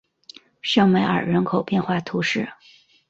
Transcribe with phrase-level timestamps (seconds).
[0.63, 2.49] 圣梅尔人口变化图示